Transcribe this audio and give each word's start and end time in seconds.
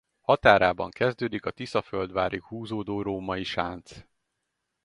Határában 0.19 0.89
kezdődik 0.89 1.45
a 1.45 1.51
Tiszaföldvárig 1.51 2.43
húzódó 2.43 3.01
római 3.01 3.43
sánc. 3.43 4.05